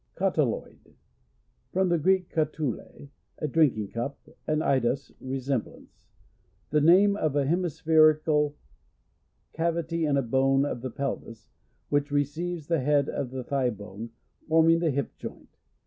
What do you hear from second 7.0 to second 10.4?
of a hemisphe rical cavity in a